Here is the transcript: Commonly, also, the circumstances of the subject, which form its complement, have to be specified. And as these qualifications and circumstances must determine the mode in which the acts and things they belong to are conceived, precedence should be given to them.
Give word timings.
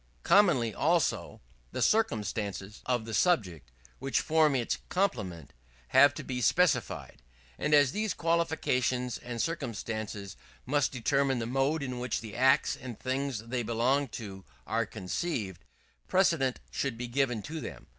Commonly, 0.23 0.73
also, 0.73 1.41
the 1.73 1.81
circumstances 1.83 2.81
of 2.87 3.05
the 3.05 3.13
subject, 3.13 3.69
which 3.99 4.19
form 4.21 4.55
its 4.55 4.79
complement, 4.89 5.53
have 5.89 6.11
to 6.15 6.23
be 6.23 6.41
specified. 6.41 7.21
And 7.59 7.71
as 7.75 7.91
these 7.91 8.15
qualifications 8.15 9.19
and 9.19 9.39
circumstances 9.39 10.37
must 10.65 10.91
determine 10.91 11.37
the 11.37 11.45
mode 11.45 11.83
in 11.83 11.99
which 11.99 12.21
the 12.21 12.35
acts 12.35 12.75
and 12.75 12.99
things 12.99 13.43
they 13.45 13.61
belong 13.61 14.07
to 14.17 14.43
are 14.65 14.87
conceived, 14.87 15.63
precedence 16.07 16.57
should 16.71 16.97
be 16.97 17.05
given 17.05 17.43
to 17.43 17.61
them. 17.61 17.85